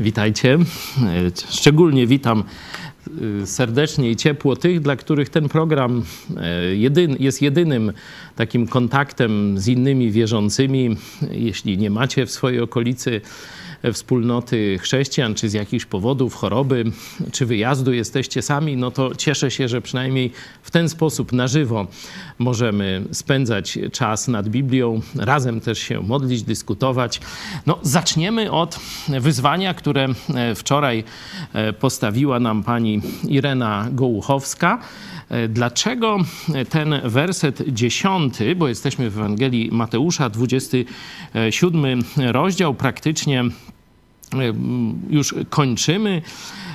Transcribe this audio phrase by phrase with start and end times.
[0.00, 0.58] Witajcie.
[1.50, 2.44] Szczególnie witam
[3.42, 6.02] y, serdecznie i ciepło tych, dla których ten program
[6.72, 7.92] y, jest jedynym
[8.36, 10.96] takim kontaktem z innymi wierzącymi.
[11.30, 13.20] Jeśli nie macie w swojej okolicy
[13.92, 16.84] wspólnoty chrześcijan, czy z jakichś powodów, choroby,
[17.32, 20.32] czy wyjazdu jesteście sami, no to cieszę się, że przynajmniej
[20.62, 21.86] w ten sposób na żywo
[22.38, 27.20] możemy spędzać czas nad Biblią, razem też się modlić, dyskutować.
[27.66, 31.04] No, zaczniemy od wyzwania, które e, wczoraj
[31.52, 34.78] e, postawiła nam pani Irena Gołuchowska.
[35.28, 36.18] E, dlaczego
[36.70, 43.44] ten werset dziesiąty, bo jesteśmy w Ewangelii Mateusza, 27 rozdział, praktycznie
[45.10, 46.22] już kończymy.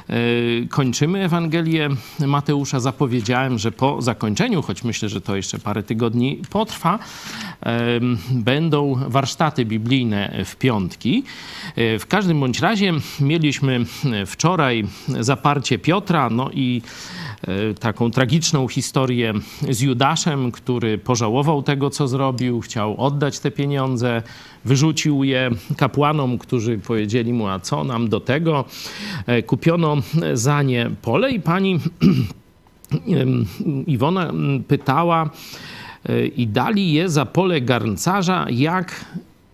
[0.09, 0.15] E,
[0.69, 2.79] kończymy Ewangelię Mateusza.
[2.79, 6.99] Zapowiedziałem, że po zakończeniu, choć myślę, że to jeszcze parę tygodni potrwa,
[8.31, 11.23] będą warsztaty biblijne w piątki.
[11.77, 13.85] W każdym bądź razie mieliśmy
[14.25, 16.81] wczoraj zaparcie Piotra, no i
[17.30, 17.30] E,
[17.79, 19.33] taką tragiczną historię
[19.69, 24.21] z Judaszem, który pożałował tego, co zrobił, chciał oddać te pieniądze,
[24.65, 28.65] wyrzucił je kapłanom, którzy powiedzieli mu, a co nam do tego.
[29.27, 29.97] E, kupiono
[30.33, 31.79] za nie pole i pani
[33.87, 34.33] Iwona
[34.67, 35.29] pytała,
[36.09, 39.05] e, i dali je za pole garncarza, jak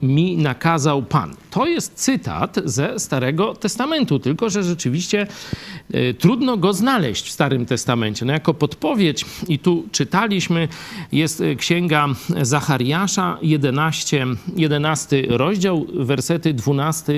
[0.02, 1.36] mi nakazał Pan.
[1.52, 5.28] To jest cytat ze Starego Testamentu, tylko że rzeczywiście
[5.96, 8.26] y, trudno go znaleźć w Starym Testamencie.
[8.26, 10.68] No jako podpowiedź, i tu czytaliśmy,
[11.12, 12.08] jest e, księga
[12.42, 17.14] Zachariasza, 11, 11 rozdział, wersety 12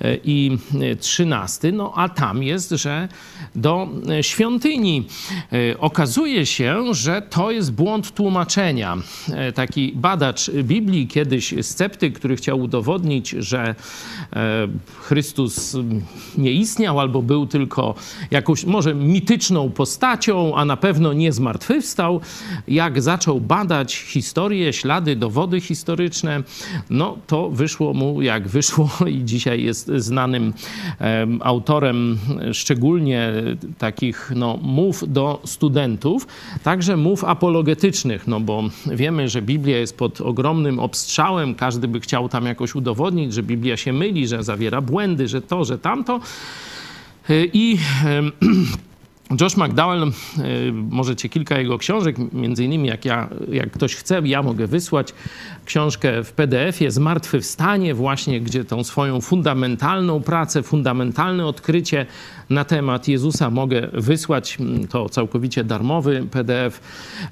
[0.00, 0.58] e, i
[1.00, 1.72] 13.
[1.72, 3.08] No a tam jest, że
[3.54, 3.88] do
[4.22, 5.06] świątyni.
[5.78, 8.96] Okazuje się, że to jest błąd tłumaczenia.
[9.54, 13.74] Taki badacz Biblii, kiedyś sceptyk, który chciał udowodnić, że
[14.32, 14.68] e,
[15.00, 15.76] Chrystus
[16.38, 17.94] nie istniał albo był tylko
[18.30, 22.20] jakąś może mityczną postacią, a na pewno nie zmartwychwstał.
[22.68, 26.42] Jak zaczął badać historię, ślady, dowody historyczne,
[26.90, 30.52] no to wyszło mu jak wyszło i dzisiaj jest znanym
[31.40, 32.18] autorem
[32.52, 33.32] szczególnie
[33.78, 36.26] takich no, mów do studentów,
[36.62, 42.07] także mów apologetycznych, no bo wiemy, że Biblia jest pod ogromnym obstrzałem, każdy by chciał
[42.30, 46.20] tam jakoś udowodnić, że Biblia się myli, że zawiera błędy, że to, że tamto.
[47.52, 47.78] I
[49.40, 50.12] Josh McDowell,
[50.72, 55.14] możecie kilka jego książek, między innymi jak, ja, jak ktoś chce, ja mogę wysłać
[55.64, 62.06] książkę w PDF-ie Zmartwychwstanie właśnie, gdzie tą swoją fundamentalną pracę, fundamentalne odkrycie
[62.50, 64.58] na temat Jezusa mogę wysłać.
[64.90, 66.80] To całkowicie darmowy PDF,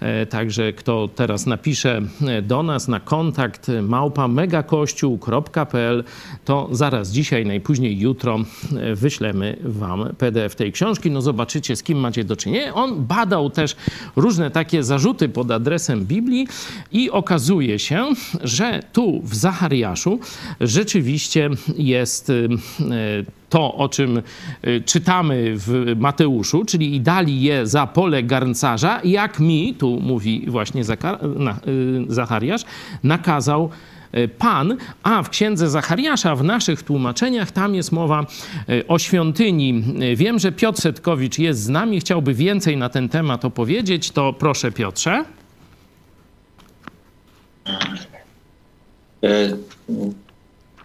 [0.01, 6.05] e, także kto teraz napisze e, do nas na kontakt małpa megakościół.pl,
[6.45, 8.39] to zaraz dzisiaj, najpóźniej jutro
[8.95, 11.11] wyślemy wam PDF tej książki.
[11.11, 12.75] No zobaczycie, z kim macie do czynienia.
[12.75, 13.77] On badał też
[14.17, 16.49] różne takie zarzuty pod adresem Biblii
[16.93, 18.07] i okazuje się,
[18.43, 20.21] że tu w Zachariaszu
[20.61, 22.33] rzeczywiście jest
[23.49, 24.23] to, o czym
[24.67, 30.45] y, czytamy w Mateuszu, czyli i dali je za pole garncarza, jak mi, tu mówi
[30.49, 30.85] właśnie y,
[32.09, 32.63] Zachariasz,
[33.03, 33.71] nakazał
[34.13, 38.27] E, Pan, a w księdze Zachariasza, w naszych tłumaczeniach, tam jest mowa
[38.89, 39.85] o świątyni.
[40.17, 44.73] Wiem, że Piotr Setkowicz jest z nami, chciałby więcej na ten temat opowiedzieć, to proszę
[44.73, 45.25] Piotrze.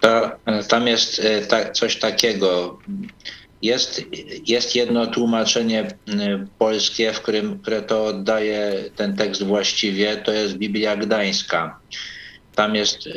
[0.01, 0.31] To,
[0.67, 1.21] tam jest
[1.73, 2.79] coś takiego.
[3.61, 4.01] Jest,
[4.47, 5.87] jest jedno tłumaczenie
[6.59, 11.79] polskie, w którym, które to oddaje ten tekst właściwie, to jest Biblia Gdańska.
[12.55, 13.09] Tam jest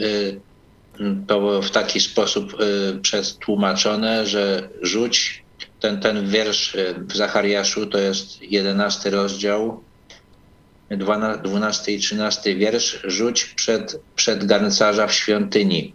[1.26, 2.56] to w taki sposób
[3.02, 5.44] przetłumaczone, że rzuć
[5.80, 9.82] ten, ten wiersz w Zachariaszu, to jest jedenasty rozdział,
[11.42, 15.92] 12 i 13 wiersz, rzuć przed, przed garncarza w świątyni.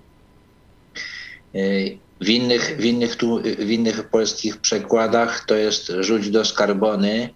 [2.21, 3.17] W innych, w, innych,
[3.59, 7.29] w innych polskich przekładach to jest rzuć do skarbony,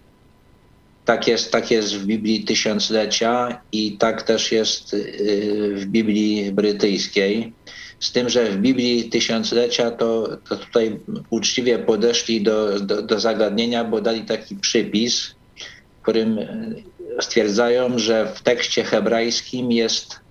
[1.04, 7.52] tak jest, tak jest w Biblii Tysiąclecia i tak też jest y, w Biblii brytyjskiej.
[8.00, 11.00] Z tym, że w Biblii Tysiąclecia to, to tutaj
[11.30, 15.34] uczciwie podeszli do, do, do zagadnienia, bo dali taki przypis,
[15.98, 16.38] w którym
[17.20, 20.23] stwierdzają, że w tekście hebrajskim jest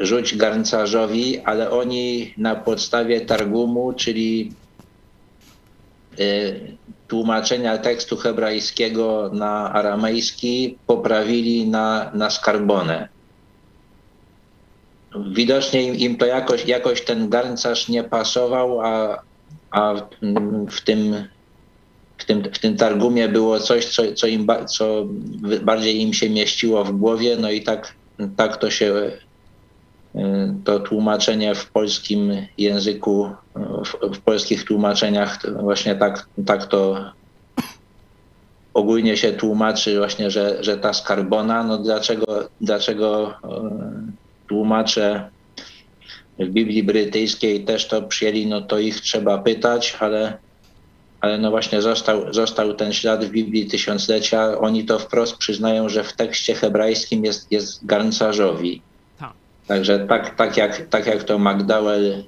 [0.00, 4.52] rzuć garncarzowi, ale oni na podstawie Targumu, czyli
[6.20, 6.76] y,
[7.08, 13.08] tłumaczenia tekstu hebrajskiego na aramejski poprawili na, na skarbonę.
[15.32, 19.22] Widocznie im, im to jakoś, jakoś ten garncarz nie pasował, a
[19.70, 19.94] a
[20.70, 21.28] w tym,
[22.18, 25.06] w tym, w tym targumie było coś, co, co, im, co
[25.62, 27.94] bardziej im się mieściło w głowie, no i tak,
[28.36, 29.12] tak to się
[30.64, 37.04] to tłumaczenie w polskim języku, w, w polskich tłumaczeniach właśnie tak, tak to
[38.74, 43.34] ogólnie się tłumaczy właśnie, że, że ta skarbona, no dlaczego, dlaczego
[44.48, 45.30] tłumacze
[46.38, 50.38] w Biblii brytyjskiej też to przyjęli, no to ich trzeba pytać, ale,
[51.20, 54.58] ale no właśnie został, został ten ślad w Biblii tysiąclecia.
[54.58, 58.82] Oni to wprost przyznają, że w tekście hebrajskim jest, jest garncarzowi.
[59.68, 59.76] Tak.
[59.76, 62.24] Także tak, tak, jak, tak jak to McDowell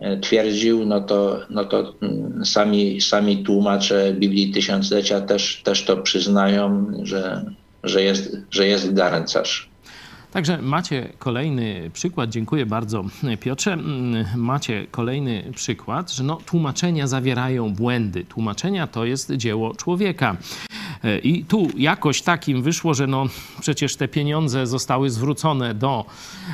[0.00, 5.96] e, twierdził, no to, no to mm, sami, sami tłumacze Biblii Tysiąclecia też, też to
[5.96, 7.44] przyznają, że,
[7.82, 9.68] że, jest, że jest garncarz.
[10.32, 13.04] Także macie kolejny przykład, dziękuję bardzo
[13.40, 18.24] Piotrze, mm, macie kolejny przykład, że no, tłumaczenia zawierają błędy.
[18.24, 20.36] Tłumaczenia to jest dzieło człowieka.
[21.04, 23.26] E, I tu jakoś takim wyszło, że no
[23.60, 26.04] przecież te pieniądze zostały zwrócone do,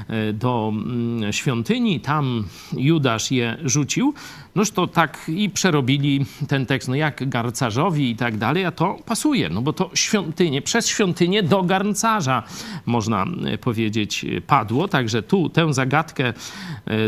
[0.08, 4.14] e, do mm, świątyni, tam Judasz je rzucił,
[4.54, 8.96] noż to tak i przerobili ten tekst, no jak garncarzowi i tak dalej, a to
[9.06, 12.42] pasuje, no bo to świątynię, przez świątynię do garncarza,
[12.86, 14.88] można e, powiedzieć, padło.
[14.88, 16.32] Także tu tę zagadkę,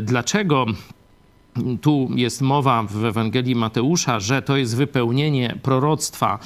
[0.03, 0.67] dlaczego
[1.81, 6.39] tu jest mowa w Ewangelii Mateusza, że to jest wypełnienie proroctwa,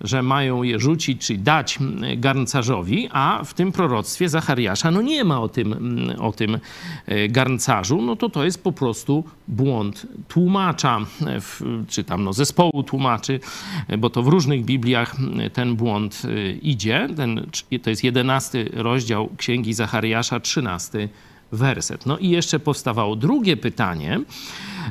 [0.00, 1.78] że mają je rzucić, czyli dać
[2.16, 6.58] garncarzowi, a w tym proroctwie Zachariasza no nie ma o tym, o tym
[7.06, 11.00] e, garncarzu, no to to jest po prostu błąd tłumacza,
[11.88, 13.40] czy tam no zespołu tłumaczy,
[13.98, 15.16] bo to w różnych Bibliach
[15.52, 17.08] ten błąd e, idzie.
[17.16, 17.46] Ten,
[17.82, 21.08] to jest jedenasty rozdział Księgi Zachariasza, trzynasty
[21.54, 22.06] werset.
[22.06, 24.20] No i jeszcze powstawało drugie pytanie,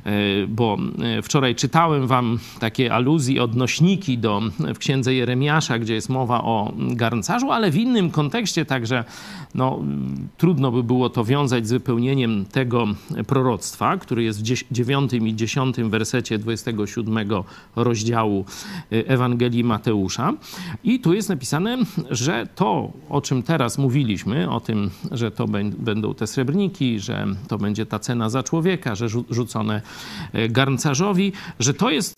[0.06, 0.12] e,
[0.48, 0.78] bo
[1.18, 4.42] e, wczoraj czytałem wam takie aluzje, odnośniki do,
[4.76, 9.04] w księdze Jeremiasza, gdzie jest mowa o garncarzu, ale w innym kontekście, także
[9.56, 9.80] no,
[10.38, 12.88] trudno by było to wiązać z wypełnieniem tego
[13.28, 17.30] proroctwa, który jest w 9 i 10 wersecie 27
[17.76, 18.46] rozdziału
[18.92, 20.34] e, Ewangelii Mateusza.
[20.84, 21.78] I tu jest napisane,
[22.10, 26.53] że to, o czym teraz mówiliśmy, o tym, że to będą te srebrne
[26.98, 29.82] że to będzie ta cena za człowieka, że rzucone
[30.34, 32.18] e, garncarzowi, że to jest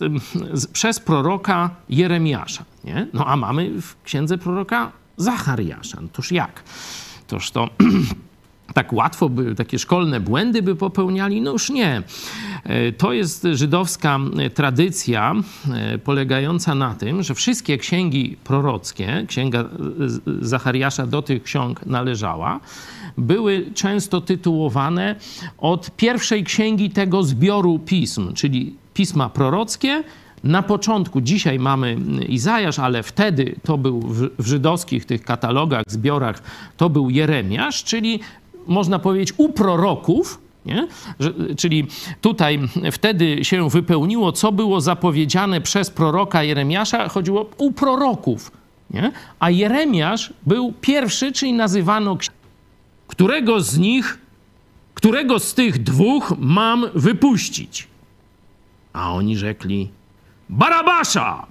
[0.74, 2.66] przez proroka Jeremiasza.
[2.84, 3.08] Nie?
[3.14, 6.02] No a mamy w księdze proroka Zachariasza.
[6.02, 6.64] No toż jak?
[7.28, 7.70] Toż to
[8.74, 11.42] tak łatwo by takie szkolne błędy by popełniali?
[11.42, 12.04] No już nie.
[12.64, 14.20] E, to jest żydowska
[14.54, 15.34] tradycja
[15.74, 19.66] e, polegająca na tym, że wszystkie księgi prorockie, księga
[20.42, 22.60] Zachariasza do tych ksiąg należała,
[23.18, 25.16] były często tytułowane
[25.58, 30.04] od pierwszej księgi tego zbioru pism, czyli pisma prorockie.
[30.44, 31.98] Na początku, dzisiaj mamy
[32.30, 36.44] Izajasz, ale wtedy to był w, w żydowskich tych katalogach, zbiorach,
[36.78, 38.20] to był Jeremiasz, czyli
[38.68, 40.88] można powiedzieć u proroków, nie?
[41.58, 41.88] Czyli
[42.22, 42.60] tutaj
[42.92, 48.52] wtedy się wypełniło, co było zapowiedziane przez proroka Jeremiasza, chodziło u proroków.
[48.92, 49.12] Nie?
[49.40, 52.18] A Jeremiasz był pierwszy, czyli nazywano
[53.16, 54.18] którego z nich,
[54.94, 57.88] którego z tych dwóch mam wypuścić?
[58.94, 59.90] A oni rzekli,
[60.50, 61.48] Barabasza!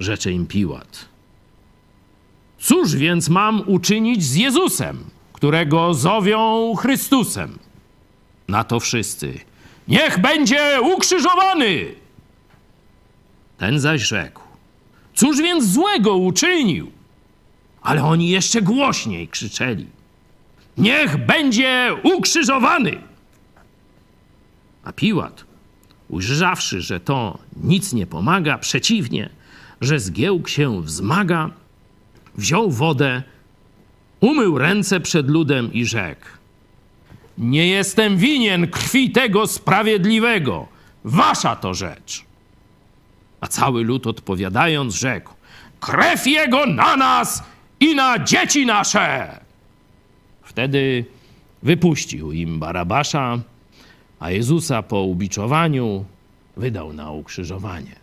[0.00, 1.08] Rzecze im Piłat.
[2.58, 7.58] Cóż więc mam uczynić z Jezusem, którego zowią Chrystusem?
[8.48, 9.40] Na to wszyscy.
[9.88, 11.94] Niech będzie ukrzyżowany!
[13.58, 14.42] Ten zaś rzekł.
[15.14, 17.01] Cóż więc złego uczynił?
[17.82, 19.86] Ale oni jeszcze głośniej krzyczeli:
[20.76, 22.98] Niech będzie ukrzyżowany!
[24.84, 25.44] A Piłat,
[26.08, 29.30] ujrzawszy, że to nic nie pomaga, przeciwnie,
[29.80, 31.50] że zgiełk się wzmaga,
[32.34, 33.22] wziął wodę,
[34.20, 36.26] umył ręce przed ludem i rzekł:
[37.38, 40.68] Nie jestem winien krwi tego sprawiedliwego,
[41.04, 42.24] wasza to rzecz.
[43.40, 45.34] A cały lud odpowiadając, rzekł:
[45.80, 47.42] Krew jego na nas
[47.82, 49.40] i na dzieci nasze.
[50.42, 51.04] Wtedy
[51.62, 53.38] wypuścił im Barabasza,
[54.20, 56.04] a Jezusa po ubiczowaniu
[56.56, 57.96] wydał na ukrzyżowanie.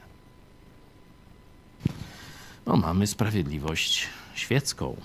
[2.66, 4.96] No, mamy sprawiedliwość świecką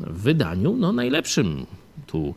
[0.00, 1.66] w wydaniu no, najlepszym.
[2.06, 2.34] Tu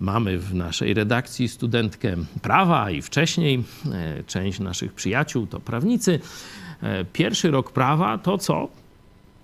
[0.00, 6.20] mamy w naszej redakcji studentkę prawa i wcześniej e, część naszych przyjaciół to prawnicy.
[6.82, 8.68] E, pierwszy rok prawa to co?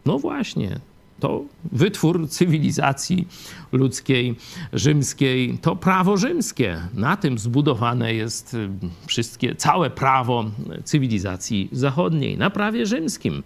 [0.06, 0.80] No właśnie,
[1.20, 3.28] to wytwór cywilizacji
[3.72, 4.34] ludzkiej,
[4.72, 6.80] rzymskiej, to prawo rzymskie.
[6.94, 8.68] Na tym zbudowane jest y,
[9.06, 10.44] wszystkie, całe prawo
[10.84, 13.42] cywilizacji zachodniej, na prawie rzymskim.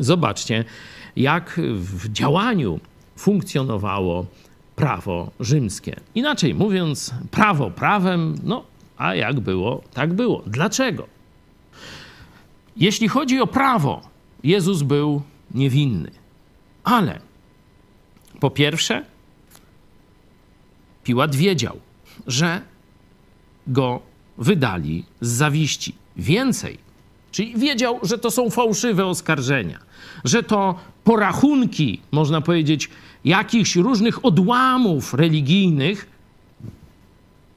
[0.00, 0.64] Zobaczcie,
[1.16, 2.80] jak w działaniu
[3.16, 4.26] funkcjonowało
[4.76, 5.96] prawo rzymskie.
[6.14, 8.64] Inaczej mówiąc, prawo prawem, no
[8.96, 10.42] a jak było, tak było.
[10.46, 11.06] Dlaczego?
[12.76, 14.02] Jeśli chodzi o prawo,
[14.44, 15.22] Jezus był
[15.54, 16.23] niewinny.
[16.84, 17.20] Ale
[18.40, 19.04] po pierwsze,
[21.04, 21.80] Piłat wiedział,
[22.26, 22.60] że
[23.66, 24.00] go
[24.38, 25.94] wydali z zawiści.
[26.16, 26.78] Więcej,
[27.32, 29.78] czyli wiedział, że to są fałszywe oskarżenia,
[30.24, 30.74] że to
[31.04, 32.90] porachunki, można powiedzieć,
[33.24, 36.06] jakichś różnych odłamów religijnych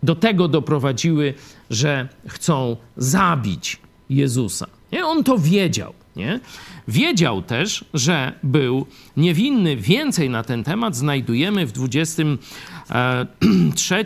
[0.03, 1.33] do tego doprowadziły,
[1.69, 3.77] że chcą zabić
[4.09, 4.67] Jezusa.
[4.91, 5.05] Nie?
[5.05, 5.93] On to wiedział.
[6.17, 6.39] Nie?
[6.87, 8.85] Wiedział też, że był
[9.17, 9.75] niewinny.
[9.75, 14.05] Więcej na ten temat znajdujemy w 23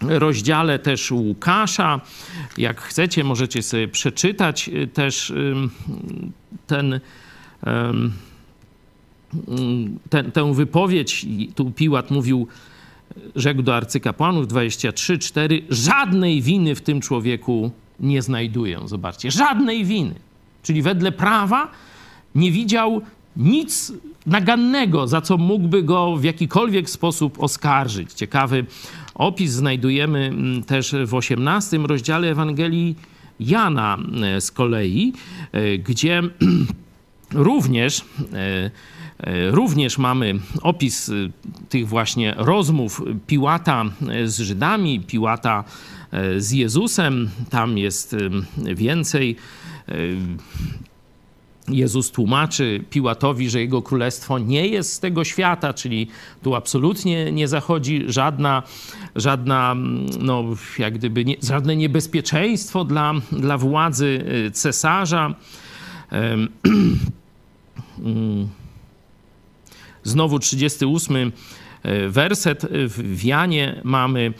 [0.00, 2.00] rozdziale też Łukasza.
[2.58, 5.32] Jak chcecie, możecie sobie przeczytać y, też
[6.66, 7.00] ten,
[10.10, 11.26] ten, tę wypowiedź.
[11.54, 12.48] Tu Piłat mówił,
[13.36, 17.70] rzekł do arcykapłanów 23:4, żadnej winy w tym człowieku
[18.00, 18.80] nie znajduję.
[18.84, 20.14] Zobaczcie, żadnej winy.
[20.66, 21.70] Czyli wedle prawa
[22.34, 23.02] nie widział
[23.36, 23.92] nic
[24.26, 28.12] nagannego, za co mógłby go w jakikolwiek sposób oskarżyć.
[28.12, 28.66] Ciekawy
[29.14, 32.96] opis znajdujemy mm, też w 18 rozdziale Ewangelii
[33.40, 35.12] Jana e, z kolei,
[35.52, 36.22] e, gdzie
[37.32, 38.70] również e,
[39.50, 41.10] Również mamy opis
[41.68, 43.84] tych właśnie rozmów Piłata
[44.24, 45.64] z Żydami, Piłata
[46.36, 47.30] z Jezusem.
[47.50, 48.16] Tam jest
[48.74, 49.36] więcej
[51.68, 56.08] Jezus tłumaczy Piłatowi, że jego królestwo nie jest z tego świata, czyli
[56.42, 58.62] tu absolutnie nie zachodzi żadna,
[59.16, 59.76] żadna
[60.20, 60.44] no,
[60.78, 65.34] jak gdyby nie, żadne niebezpieczeństwo dla, dla władzy y, cesarza.
[70.02, 71.32] Znowu 38 y,
[72.08, 74.34] werset w Janie mamy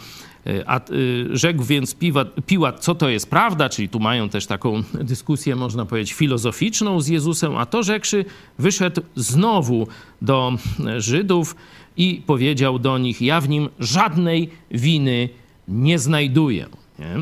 [0.67, 0.83] a, e,
[1.31, 5.87] rzekł więc Piłat, Piłat, co to jest prawda, czyli tu mają też taką dyskusję, można
[5.87, 8.25] powiedzieć, filozoficzną z Jezusem, a to rzekszy,
[8.59, 9.89] wyszedł znowu
[10.23, 10.53] do
[10.99, 11.57] Żydów
[11.97, 15.29] i powiedział do nich, ja w nim żadnej winy
[15.69, 16.67] nie znajduję.
[16.99, 17.15] Nie?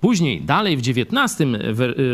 [0.00, 1.50] Później, dalej w XIX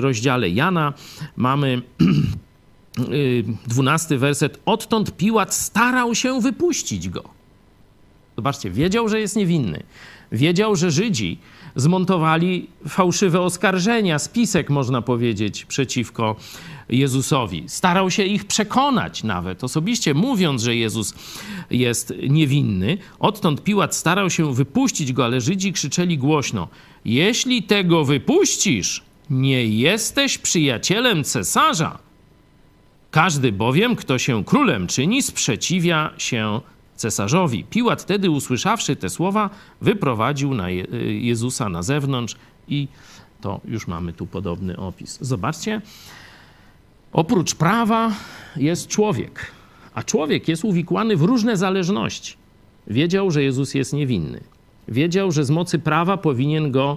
[0.01, 0.93] rozdziale Jana
[1.37, 1.83] mamy
[3.67, 4.61] 12 werset.
[4.67, 7.25] Odtąd Piłat starał się wypuścić go.
[8.37, 9.83] Zobaczcie, wiedział, że jest niewinny.
[10.33, 11.39] Wiedział, że Żydzi
[11.77, 16.37] zmontowali fałszywe oskarżenia, spisek można powiedzieć, przeciwko
[16.89, 17.65] Jezusowi.
[17.67, 21.15] Starał się ich przekonać nawet, osobiście mówiąc, że Jezus
[21.71, 22.99] jest niewinny.
[23.19, 26.69] Odtąd Piłat starał się wypuścić go, ale Żydzi krzyczeli głośno:
[27.05, 31.99] Jeśli tego wypuścisz, nie jesteś przyjacielem cesarza.
[33.11, 36.61] Każdy bowiem, kto się królem czyni, sprzeciwia się
[37.03, 37.65] cesarzowi.
[37.65, 40.85] Piłat wtedy, usłyszawszy te słowa, wyprowadził na Je
[41.21, 42.37] Jezusa na zewnątrz
[42.69, 42.89] i
[43.41, 45.19] to już mamy tu podobny opis.
[45.21, 45.81] Zobaczcie,
[47.13, 48.13] oprócz prawa
[48.57, 49.53] jest człowiek,
[49.95, 52.37] a człowiek jest uwikłany w różne zależności.
[52.87, 54.41] Wiedział, że Jezus jest niewinny.
[54.89, 56.97] Wiedział, że z mocy prawa powinien go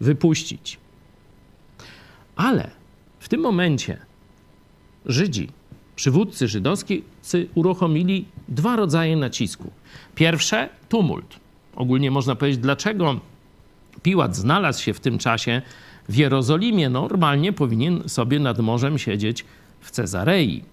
[0.00, 0.78] wypuścić.
[2.36, 2.70] Ale
[3.18, 3.98] w tym momencie
[5.06, 5.48] Żydzi
[5.96, 7.02] przywódcy żydowscy
[7.54, 9.70] uruchomili dwa rodzaje nacisku.
[10.14, 11.40] Pierwsze tumult.
[11.76, 13.20] Ogólnie można powiedzieć, dlaczego
[14.02, 15.62] Piłat znalazł się w tym czasie
[16.08, 16.90] w Jerozolimie.
[16.90, 19.44] Normalnie powinien sobie nad morzem siedzieć
[19.80, 20.64] w Cezarei.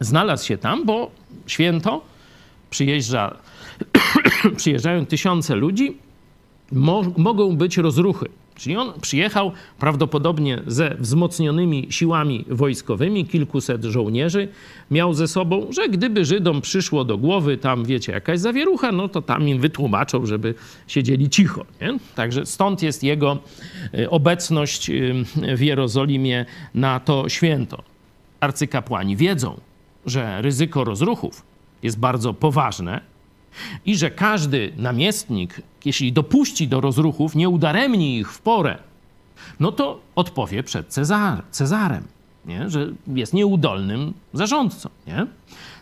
[0.00, 1.10] Znalazł się tam, bo
[1.46, 2.04] święto
[2.70, 3.36] przyjeżdża,
[4.56, 5.96] przyjeżdżają tysiące ludzi,
[6.72, 8.28] mo mogą być rozruchy.
[8.54, 14.48] Czyli on przyjechał prawdopodobnie ze wzmocnionymi siłami wojskowymi, kilkuset żołnierzy
[14.90, 19.22] miał ze sobą, że gdyby Żydom przyszło do głowy tam, wiecie, jakaś zawierucha, no to
[19.22, 20.54] tam im wytłumaczą, żeby
[20.86, 21.64] siedzieli cicho.
[21.80, 21.98] Nie?
[22.14, 23.38] Także stąd jest jego
[23.94, 25.14] y, obecność y,
[25.56, 27.82] w Jerozolimie na to święto.
[28.40, 29.60] Arcykapłani wiedzą,
[30.06, 31.42] że ryzyko rozruchów
[31.82, 33.11] jest bardzo poważne
[33.86, 38.78] i że każdy namiestnik, jeśli dopuści do rozruchów, nie udaremni ich w porę,
[39.60, 42.04] no to odpowie przed Cezar, Cezarem,
[42.46, 42.70] nie?
[42.70, 44.88] że jest nieudolnym zarządcą.
[45.06, 45.26] Nie?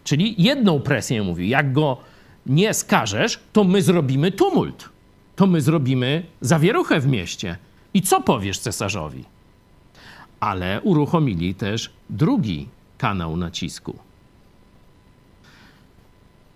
[0.05, 1.97] Czyli jedną presję mówi, jak go
[2.47, 4.89] nie skażesz, to my zrobimy tumult,
[5.37, 7.57] to my zrobimy zawieruchę w mieście.
[7.95, 9.25] I co powiesz cesarzowi?
[10.41, 13.99] Ale uruchomili też drugi kanał nacisku.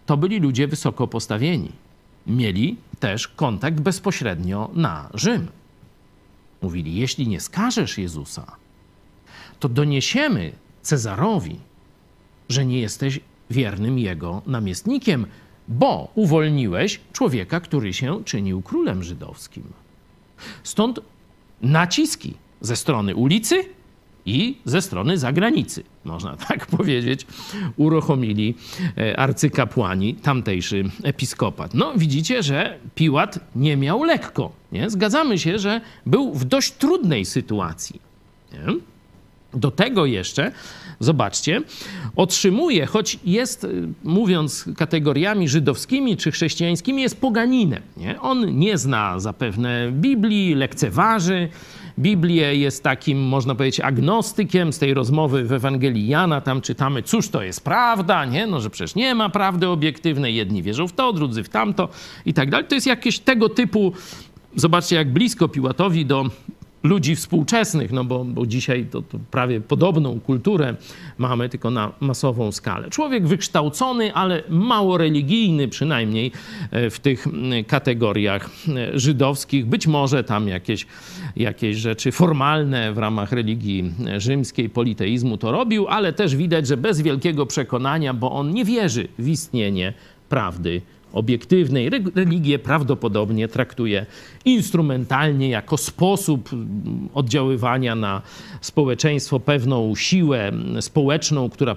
[0.07, 1.73] To byli ludzie wysoko postawieni.
[2.27, 5.49] Mieli też kontakt bezpośrednio na Rzym.
[6.63, 8.57] Mówili: Jeśli nie skażesz Jezusa,
[9.61, 11.59] to doniesiemy Cezarowi,
[12.49, 13.21] że nie jesteś
[13.51, 15.27] wiernym jego namiestnikiem,
[15.69, 19.65] bo uwolniłeś człowieka, który się czynił królem żydowskim.
[20.63, 21.01] Stąd
[21.63, 23.65] naciski ze strony ulicy
[24.27, 27.27] i ze strony zagranicy, można tak powiedzieć,
[27.77, 28.55] uruchomili
[28.99, 31.75] e, arcykapłani, tamtejszy episkopat.
[31.75, 34.53] No widzicie, że Piłat nie miał lekko.
[34.73, 34.91] Nie?
[34.91, 38.01] Zgadzamy się, że był w dość trudnej sytuacji.
[38.53, 38.75] Nie?
[39.55, 40.53] Do tego jeszcze,
[41.01, 41.63] zobaczcie,
[42.17, 47.83] otrzymuje, choć jest, y, mówiąc kategoriami żydowskimi czy chrześcijańskimi, jest poganinem.
[47.97, 48.21] Nie?
[48.21, 51.49] On nie zna zapewne Biblii, lekceważy.
[51.99, 54.73] Biblię jest takim, można powiedzieć, agnostykiem.
[54.73, 58.47] Z tej rozmowy w Ewangelii Jana tam czytamy, cóż to jest prawda, nie?
[58.47, 60.35] No, że przecież nie ma prawdy obiektywnej.
[60.35, 61.89] Jedni wierzą w to, drudzy w tamto
[62.27, 62.67] i tak dalej.
[62.69, 63.93] To jest jakieś tego typu
[64.57, 66.31] Zobaczcie, jak blisko Piłatowi do
[66.85, 70.75] ludzi współczesnych, no bo, bo dzisiaj to, to, prawie podobną kulturę
[71.19, 72.91] mamy, tylko na masową skalę.
[72.91, 76.33] Człowiek wykształcony, ale mało religijny, przynajmniej
[76.71, 77.27] e, w tych
[77.67, 79.67] kategoriach e, żydowskich.
[79.67, 80.87] Być może tam jakieś,
[81.37, 87.01] jakieś rzeczy formalne w ramach religii rzymskiej, politeizmu to robił, ale też widać, że bez
[87.01, 89.93] wielkiego przekonania, bo on nie wierzy w istnienie
[90.29, 90.83] prawdy
[91.15, 91.91] obiektywnej.
[92.15, 94.07] Religię prawdopodobnie traktuje
[94.45, 96.51] instrumentalnie jako sposób
[97.15, 98.23] oddziaływania na
[98.61, 101.75] społeczeństwo, pewną siłę społeczną, która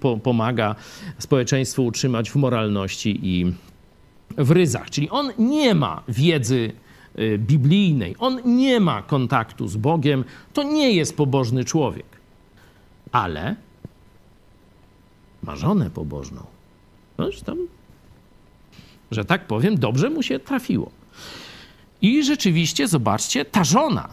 [0.00, 0.74] po pomaga
[1.18, 3.52] społeczeństwu utrzymać w moralności i
[4.38, 4.90] w ryzach.
[4.90, 6.72] Czyli on nie ma wiedzy
[7.18, 12.06] y, biblijnej, on nie ma kontaktu z Bogiem, to nie jest pobożny człowiek.
[13.12, 13.56] Ale
[15.42, 16.40] ma żonę pobożną.
[17.18, 17.58] No, tam
[19.10, 20.90] że tak powiem, dobrze mu się trafiło.
[22.02, 24.08] I rzeczywiście, zobaczcie, ta żona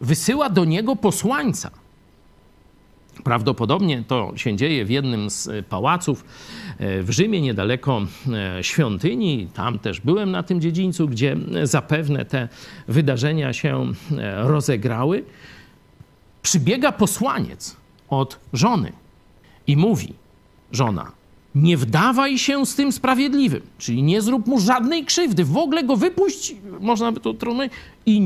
[0.00, 1.70] wysyła do niego posłańca.
[3.24, 6.24] Prawdopodobnie to się dzieje w jednym z e, pałaców
[6.78, 8.06] e, w Rzymie, niedaleko
[8.58, 9.48] e, świątyni.
[9.54, 12.48] Tam też byłem na tym dziedzińcu, gdzie zapewne te
[12.88, 13.92] wydarzenia się
[14.36, 15.24] rozegrały.
[16.42, 17.76] Przybiega posłaniec
[18.08, 18.92] od żony
[19.66, 20.14] i mówi:
[20.72, 21.12] Żona,
[21.56, 25.96] nie wdawaj się z tym sprawiedliwym, czyli nie zrób mu żadnej krzywdy, w ogóle go
[25.96, 27.64] wypuść, można by to trudno,
[28.06, 28.22] i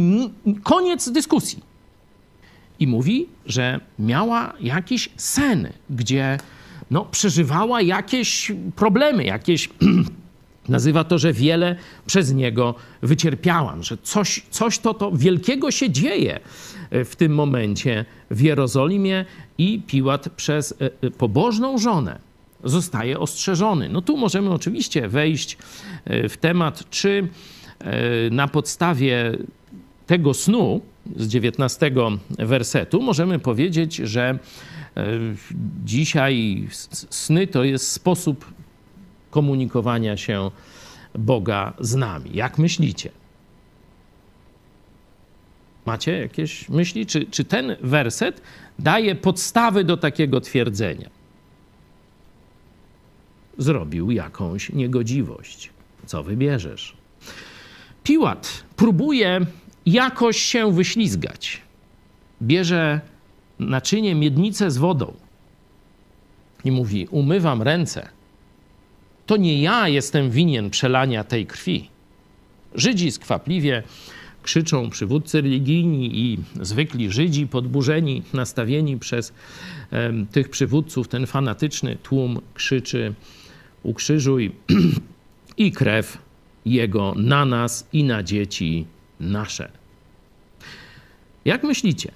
[0.63, 1.63] koniec dyskusji.
[2.81, 6.39] I mówi, że miała jakiś sen, gdzie
[6.91, 9.69] no, przeżywała jakieś problemy, jakieś.
[10.69, 16.41] Nazywa to, że wiele przez niego wycierpiałam, że coś, coś to, to wielkiego się dzieje
[16.91, 19.25] e, w tym momencie w Jerozolimie
[19.59, 22.30] i Piłat przez e, e, pobożną żonę
[22.65, 23.89] zostaje ostrzeżony.
[23.89, 25.59] No tu możemy oczywiście wejść
[26.05, 27.29] e, w temat, czy
[27.79, 29.33] e, na podstawie
[30.07, 30.81] tego snu
[31.17, 31.91] z 19
[32.39, 34.39] wersetu możemy powiedzieć, że
[34.97, 35.07] e,
[35.85, 36.67] dzisiaj
[37.11, 38.53] sny to jest sposób
[39.31, 40.51] komunikowania się
[41.15, 42.31] Boga z nami.
[42.35, 43.11] Jak myślicie?
[45.87, 47.07] Macie jakieś myśli?
[47.07, 48.43] Czy, czy ten werset
[48.79, 51.20] daje podstawy do takiego twierdzenia?
[53.61, 55.71] Zrobił jakąś niegodziwość.
[56.07, 56.97] Co wybierzesz?
[58.05, 59.41] Piłat próbuje
[59.87, 61.61] jakoś się wyślizgać.
[62.43, 63.01] Bierze
[63.59, 65.13] naczynie, miednicę z wodą
[66.65, 68.09] i mówi: Umywam ręce.
[69.27, 71.89] To nie ja jestem winien przelania tej krwi.
[72.75, 73.83] Żydzi skwapliwie
[74.43, 79.33] krzyczą przywódcy religijni i zwykli Żydzi podburzeni, nastawieni przez
[79.93, 83.15] um, tych przywódców, ten fanatyczny tłum krzyczy:
[83.83, 84.53] ukrzyżuj
[85.57, 86.19] i krew
[86.67, 88.87] Jego na nas i na dzieci
[89.21, 89.71] nasze.
[91.45, 92.13] Jak myślicie?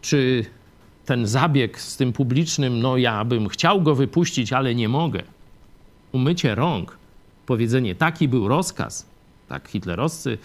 [0.00, 0.44] Czy
[1.04, 5.22] ten zabieg z tym publicznym, no ja bym chciał go wypuścić, ale nie mogę.
[6.12, 6.98] Umycie rąk,
[7.46, 9.06] powiedzenie taki był rozkaz,
[9.48, 10.38] tak hitlerowscy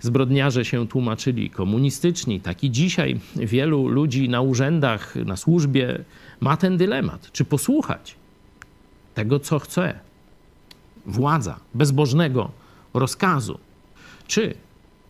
[0.00, 6.04] zbrodniarze się tłumaczyli, komunistyczni, tak i dzisiaj wielu ludzi na urzędach, na służbie
[6.40, 8.21] ma ten dylemat, czy posłuchać
[9.14, 10.00] tego, co chce
[11.06, 12.50] władza bezbożnego
[12.94, 13.58] rozkazu,
[14.26, 14.54] czy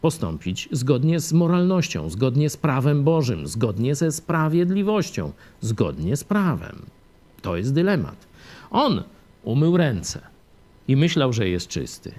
[0.01, 6.83] postąpić zgodnie z moralnością, zgodnie z prawem Bożym, zgodnie ze sprawiedliwością, zgodnie z prawem.
[7.43, 8.27] To jest dylemat.
[8.71, 9.03] On
[9.43, 10.21] umył ręce
[10.88, 12.12] i myślał, że jest czysty.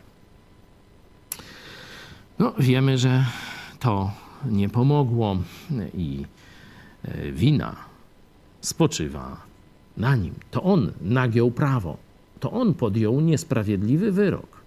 [2.39, 3.25] No, wiemy, że
[3.79, 4.11] to
[4.45, 5.37] nie pomogło
[5.93, 6.25] i
[7.03, 7.75] e, wina
[8.61, 9.52] spoczywa
[9.97, 10.33] na nim.
[10.51, 11.97] To on nagiął prawo.
[12.39, 14.61] To on podjął niesprawiedliwy wyrok.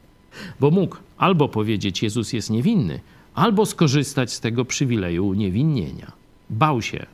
[0.61, 3.01] Bo mógł albo powiedzieć, Jezus jest niewinny,
[3.35, 6.13] albo skorzystać z tego przywileju uniewinnienia.
[6.51, 7.07] Bał się.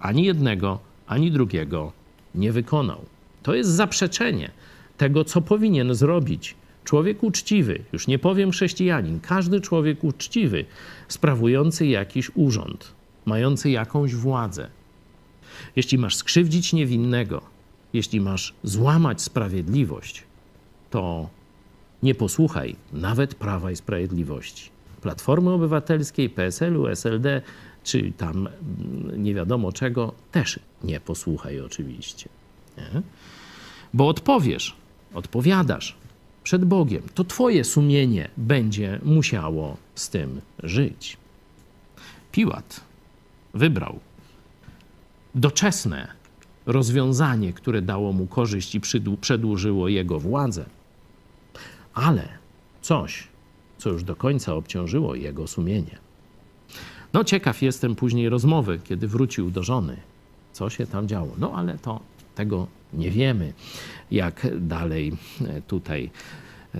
[0.00, 1.92] Ani jednego, ani drugiego
[2.34, 3.00] nie wykonał.
[3.42, 4.50] To jest zaprzeczenie
[4.96, 10.64] tego, co powinien zrobić człowiek uczciwy, już nie powiem chrześcijanin, każdy człowiek uczciwy,
[11.08, 12.92] sprawujący jakiś urząd,
[13.24, 14.68] mający jakąś władzę.
[15.76, 17.42] Jeśli masz skrzywdzić niewinnego,
[17.92, 20.22] jeśli masz złamać sprawiedliwość,
[20.90, 21.28] to
[22.02, 24.70] nie posłuchaj nawet Prawa i Sprawiedliwości.
[25.02, 27.42] Platformy Obywatelskiej, PSL-u, SLD,
[27.84, 32.28] czy tam mm, nie wiadomo czego, też nie posłuchaj oczywiście.
[32.76, 33.02] Nie?
[33.94, 34.76] Bo odpowiesz,
[35.14, 35.96] odpowiadasz
[36.42, 37.02] przed Bogiem.
[37.14, 41.16] To Twoje sumienie będzie musiało z tym żyć.
[42.32, 42.80] Piłat
[43.54, 43.98] wybrał
[45.36, 46.08] doczesne
[46.66, 48.80] rozwiązanie, które dało mu korzyść i
[49.20, 50.64] przedłużyło jego władzę,
[51.94, 52.28] ale
[52.82, 53.28] coś,
[53.78, 55.98] co już do końca obciążyło jego sumienie.
[57.12, 59.96] No, ciekaw jestem później rozmowy, kiedy wrócił do żony.
[60.52, 61.34] Co się tam działo?
[61.38, 62.00] No, ale to
[62.34, 63.52] tego nie wiemy,
[64.10, 65.12] jak dalej
[65.46, 66.10] e, tutaj.
[66.74, 66.78] E,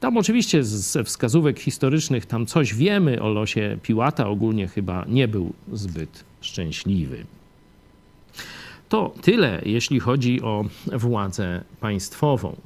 [0.00, 5.52] tam oczywiście ze wskazówek historycznych tam coś wiemy o losie Piłata, ogólnie chyba nie był
[5.72, 7.26] zbyt szczęśliwy.
[8.88, 12.56] To tyle, jeśli chodzi o władzę państwową.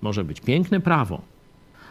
[0.00, 1.20] Może być piękne prawo,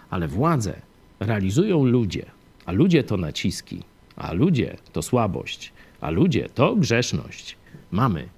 [0.10, 0.82] ale władzę
[1.20, 2.26] realizują ludzie,
[2.66, 3.84] a ludzie to naciski,
[4.16, 7.58] a ludzie to słabość, a ludzie to grzeszność.
[7.92, 8.30] Mamy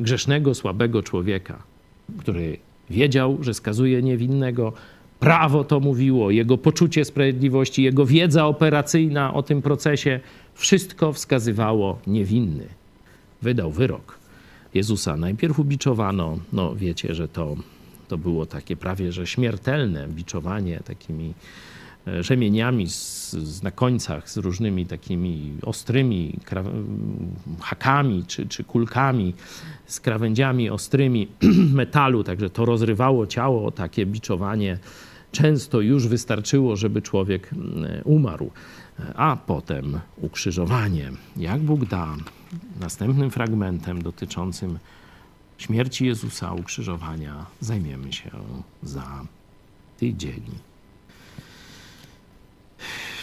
[0.00, 1.62] grzesznego, słabego człowieka,
[2.18, 2.58] który
[2.90, 4.72] wiedział, że skazuje niewinnego.
[5.20, 10.20] Prawo to mówiło, jego poczucie sprawiedliwości, jego wiedza operacyjna o tym procesie,
[10.54, 12.66] wszystko wskazywało niewinny.
[13.42, 14.19] Wydał wyrok.
[14.74, 17.56] Jezusa najpierw ubiczowano, no wiecie, że to,
[18.08, 21.34] to było takie prawie że śmiertelne biczowanie takimi
[22.06, 26.38] E, rzemieniami z, z, na końcach z różnymi takimi ostrymi
[27.60, 29.34] hakami czy, czy kulkami,
[29.86, 31.28] z krawędziami ostrymi
[31.80, 34.78] metalu, także to rozrywało ciało, takie biczowanie
[35.32, 37.50] często już wystarczyło, żeby człowiek
[38.04, 38.50] umarł.
[39.14, 41.10] A potem ukrzyżowanie.
[41.36, 42.16] Jak Bóg da,
[42.80, 44.78] następnym fragmentem dotyczącym
[45.58, 48.30] śmierci Jezusa, ukrzyżowania zajmiemy się
[48.82, 49.24] za
[49.96, 50.42] tydzień.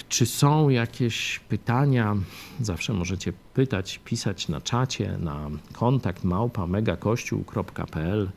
[0.10, 2.16] Czy są jakieś pytania?
[2.62, 8.32] Zawsze możecie pytać, pisać na czacie, na kontakt małpa megakościół.pl.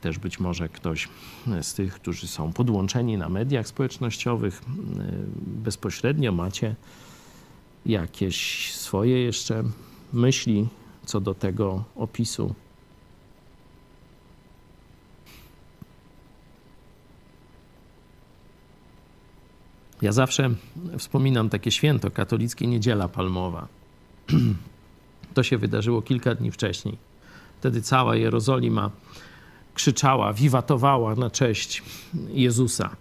[0.00, 1.08] Też być może ktoś
[1.62, 4.62] z tych, którzy są podłączeni na mediach społecznościowych,
[5.46, 6.74] bezpośrednio macie
[7.86, 9.64] jakieś swoje jeszcze
[10.12, 10.68] myśli
[11.04, 12.54] co do tego opisu.
[20.02, 20.50] Ja zawsze
[20.98, 23.68] wspominam takie święto katolickie Niedziela Palmowa.
[25.34, 26.96] To się wydarzyło kilka dni wcześniej.
[27.60, 28.90] Wtedy cała Jerozolima
[29.74, 31.82] krzyczała, wiwatowała na cześć
[32.28, 32.96] Jezusa.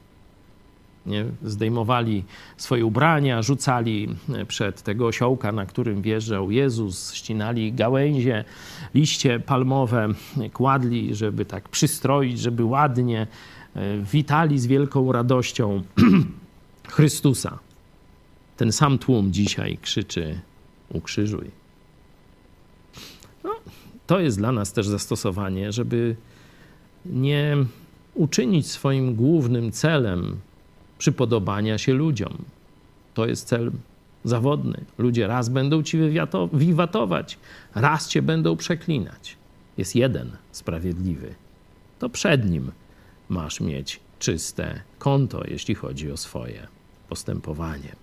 [1.44, 2.24] Zdejmowali
[2.58, 4.16] swoje ubrania, rzucali
[4.48, 8.44] przed tego osiołka, na którym wjeżdżał Jezus, ścinali gałęzie,
[8.94, 10.08] liście palmowe,
[10.54, 13.28] kładli, żeby tak przystroić, żeby ładnie,
[14.14, 15.84] witali z wielką radością
[16.96, 17.60] Chrystusa.
[18.58, 20.40] Ten sam tłum dzisiaj krzyczy:
[20.90, 21.52] Ukrzyżuj.
[23.44, 23.56] No,
[24.08, 26.16] to jest dla nas też zastosowanie, żeby
[27.06, 27.58] nie
[28.14, 30.38] uczynić swoim głównym celem
[30.98, 32.38] przypodobania się ludziom.
[33.14, 33.72] To jest cel
[34.24, 34.86] zawodny.
[34.98, 35.98] Ludzie raz będą ci
[36.54, 37.38] wiwatować,
[37.76, 39.38] raz cię będą przeklinać.
[39.78, 41.36] Jest jeden sprawiedliwy.
[42.00, 42.72] To przed nim
[43.30, 46.68] masz mieć czyste konto, jeśli chodzi o swoje
[47.10, 47.96] postępowanie.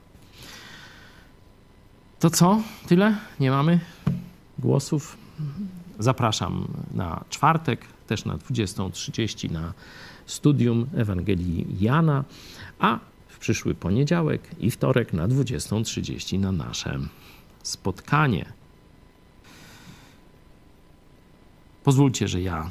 [2.20, 2.62] To co?
[2.86, 3.16] Tyle?
[3.40, 3.80] Nie mamy
[4.58, 5.16] głosów?
[5.98, 9.72] Zapraszam na czwartek, też na 20.30 na
[10.26, 12.24] studium Ewangelii Jana,
[12.78, 16.98] a w przyszły poniedziałek i wtorek na 20.30 na nasze
[17.62, 18.52] spotkanie.
[21.84, 22.70] Pozwólcie, że ja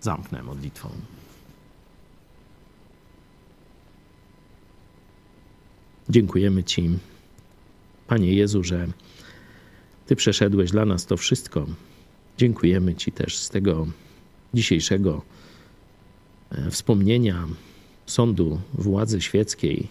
[0.00, 0.90] zamknę modlitwą.
[6.08, 6.98] Dziękujemy Ci,
[8.06, 8.88] Panie Jezu, że
[10.06, 11.66] Ty przeszedłeś dla nas to wszystko.
[12.38, 13.86] Dziękujemy Ci też z tego
[14.54, 15.22] dzisiejszego
[16.70, 17.46] wspomnienia
[18.06, 19.88] sądu władzy świeckiej,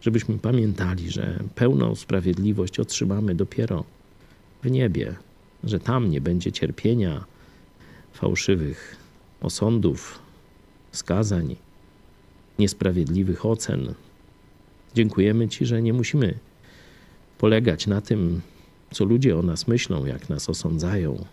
[0.00, 3.84] żebyśmy pamiętali, że pełną sprawiedliwość otrzymamy dopiero
[4.62, 5.14] w niebie,
[5.64, 7.24] że tam nie będzie cierpienia,
[8.12, 8.96] fałszywych
[9.40, 10.18] osądów,
[10.92, 11.56] skazań,
[12.58, 13.94] niesprawiedliwych ocen.
[14.94, 16.38] Dziękujemy Ci, że nie musimy
[17.38, 18.40] polegać na tym,
[18.90, 21.24] co ludzie o nas myślą, jak nas osądzają.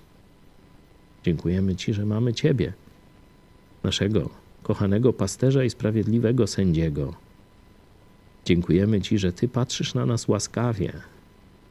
[1.26, 2.74] Dziękujemy Ci, że mamy Ciebie,
[3.84, 4.30] naszego
[4.64, 7.14] kochanego pasterza i sprawiedliwego sędziego.
[8.46, 10.94] Dziękujemy Ci, że Ty patrzysz na nas łaskawie,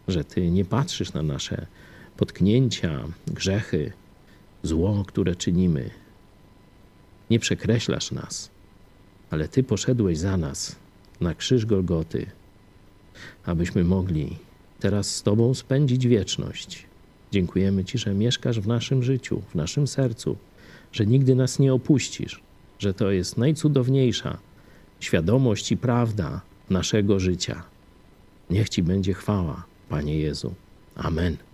[0.09, 1.67] że Ty nie patrzysz na nasze
[2.17, 3.93] potknięcia, grzechy,
[4.63, 5.91] zło, które czynimy.
[7.31, 8.51] Nie przekreślasz nas,
[9.31, 10.77] ale Ty poszedłeś za nas
[11.21, 12.27] na krzyż Golgoty,
[13.45, 14.37] abyśmy mogli
[14.81, 16.87] teraz z Tobą spędzić wieczność.
[17.33, 20.37] Dziękujemy Ci, że mieszkasz w naszym życiu, w naszym sercu,
[20.93, 22.41] że nigdy nas nie opuścisz,
[22.79, 24.39] że to jest najcudowniejsza
[25.01, 27.63] świadomość i prawda naszego życia.
[28.51, 30.55] Niech Ci będzie chwała, Panie Jezu.
[30.97, 31.48] Amen.